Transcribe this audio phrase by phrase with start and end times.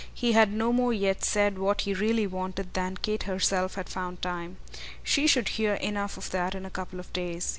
[0.15, 4.19] He had no more yet said what he really wanted than Kate herself had found
[4.19, 4.57] time.
[5.03, 7.49] She should hear enough of that in a couple of days.